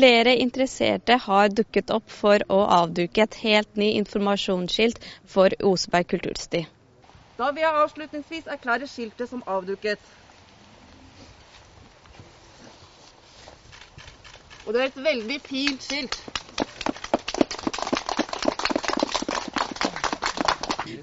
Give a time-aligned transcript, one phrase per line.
[0.00, 4.96] Flere interesserte har dukket opp for å avduke et helt ny informasjonsskilt
[5.28, 6.62] for Oseberg kultursti.
[7.36, 10.00] Da vil jeg avslutningsvis erklære skiltet som avduket.
[14.64, 16.24] Og det er et veldig fint skilt.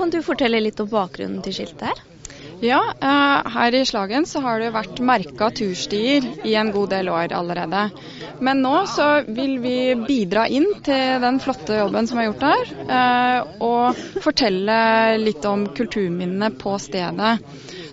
[0.00, 2.17] Kan du fortelle litt om bakgrunnen til skiltet her?
[2.60, 7.10] Ja, eh, her i Slagen så har det vært merka turstier i en god del
[7.12, 7.84] år allerede.
[8.42, 12.72] Men nå så vil vi bidra inn til den flotte jobben som er gjort her,
[12.96, 14.78] eh, og fortelle
[15.22, 17.36] litt om kulturminnene på stedet.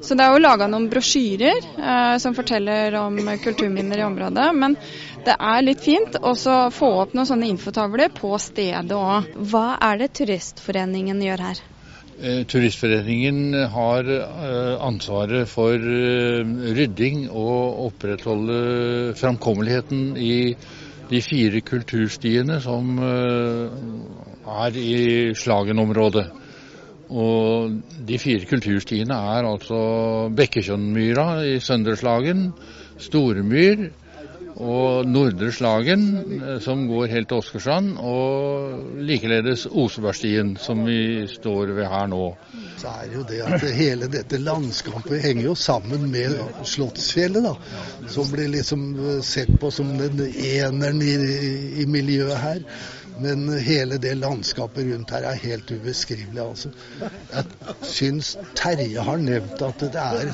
[0.02, 4.50] Så det er jo laga noen brosjyrer eh, som forteller om kulturminner i området.
[4.58, 4.80] Men
[5.26, 6.34] det er litt fint å
[6.74, 9.30] få opp noen sånne infotavler på stedet òg.
[9.46, 11.66] Hva er det Turistforeningen gjør her?
[12.16, 16.48] Eh, turistforeningen har eh, ansvaret for eh,
[16.78, 20.56] rydding og opprettholde framkommeligheten i
[21.10, 24.96] de fire kulturstiene som er i
[25.38, 26.24] Slagen-området.
[27.14, 27.76] Og
[28.08, 29.82] de fire kulturstiene er altså
[30.34, 31.94] Bekketjønnmyra i Søndre
[32.98, 33.90] Storemyr,
[34.56, 36.04] og Nordre Slagen,
[36.40, 42.24] eh, som går helt til Åsgårdstrand, og likeledes Osebergstien, som vi står ved her nå.
[42.80, 47.56] Så er det jo det at hele dette landskapet henger jo sammen med Slottsfjellet, da.
[48.08, 51.16] Som blir liksom eh, sett på som den eneren i,
[51.84, 52.64] i miljøet her.
[53.20, 56.72] Men hele det landskapet rundt her er helt ubeskrivelig, altså.
[57.32, 60.34] Jeg syns Terje har nevnt at det er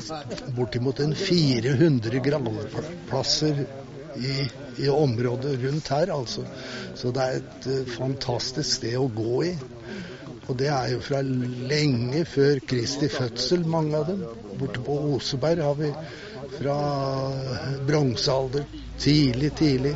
[0.56, 3.62] bortimot en 400 gravplasser
[4.16, 4.34] i,
[4.84, 6.44] i, området rundt her, altså.
[6.94, 9.52] Så det er et uh, fantastisk sted å gå i.
[10.48, 14.24] Og det er jo fra lenge før Kristi fødsel, mange av dem.
[14.58, 15.92] Borte på Oseberg har vi
[16.58, 16.78] fra
[17.86, 18.66] bronsealder.
[19.02, 19.94] Tidlig, tidlig.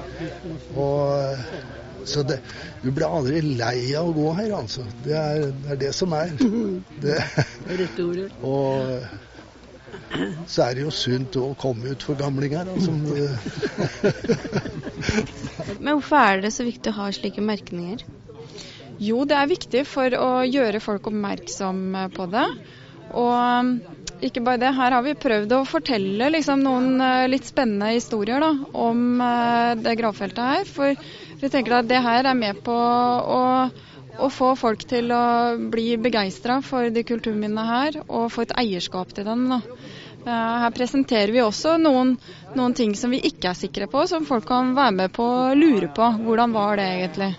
[0.79, 1.37] Og
[2.07, 2.39] så det,
[2.83, 4.87] du blir aldri lei av å gå her, altså.
[5.05, 6.35] Det er det, er det som er.
[7.03, 7.17] Det,
[8.47, 9.03] og
[10.47, 12.69] så er det jo sunt å komme ut for gamlinger.
[12.73, 12.93] Altså.
[15.83, 17.99] Men hvorfor er det så viktig å ha slike merkninger?
[19.03, 21.79] Jo, det er viktig for å gjøre folk oppmerksom
[22.17, 22.47] på det.
[23.17, 23.45] Og
[24.25, 28.41] ikke bare det, her har vi prøvd å fortelle liksom, noen eh, litt spennende historier
[28.43, 30.65] da, om eh, det gravfeltet her.
[30.71, 30.95] For
[31.43, 33.43] vi tenker at det her er med på å,
[34.23, 35.25] å få folk til å
[35.73, 39.47] bli begeistra for de kulturminnene her, og få et eierskap til dem.
[39.53, 39.61] Da.
[40.27, 42.17] Her presenterer vi også noen,
[42.57, 45.53] noen, ting som vi ikke er sikre på, som folk kan være med på å
[45.55, 46.09] lure på.
[46.27, 47.35] Hvordan var det egentlig?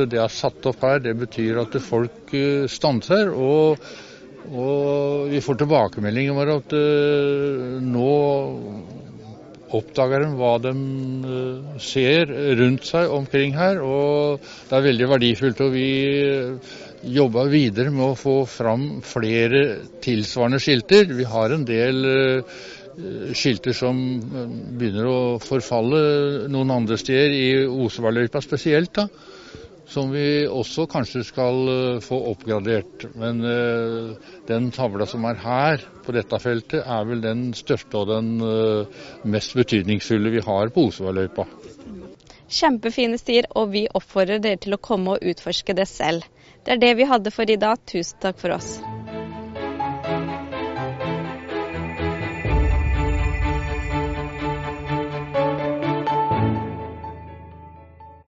[0.00, 3.34] Det jeg har satt opp her, det betyr at folk eh, stanser.
[3.36, 3.82] Og,
[4.48, 8.14] og vi får tilbakemelding om at uh, nå
[9.76, 13.80] oppdager de hva de uh, ser rundt seg omkring her.
[13.84, 15.64] Og det er veldig verdifullt.
[15.66, 15.88] og vi
[17.00, 19.62] jobber videre med å få fram flere
[20.04, 21.08] tilsvarende skilter.
[21.16, 22.60] Vi har en del uh,
[23.36, 26.00] skilter som eh, begynner å forfalle
[26.52, 28.92] noen andre steder, i Osevalløypa spesielt.
[28.94, 29.06] da,
[29.90, 33.08] Som vi også kanskje skal uh, få oppgradert.
[33.18, 38.08] Men uh, den tavla som er her, på dette feltet, er vel den største og
[38.10, 38.30] den
[39.30, 41.46] mest betydningsfulle vi har på Osevalløypa.
[42.50, 46.26] Kjempefine stier, og vi oppfordrer dere til å komme og utforske det selv.
[46.64, 47.78] Det er det vi hadde for i dag.
[47.86, 48.78] Tusen takk for oss.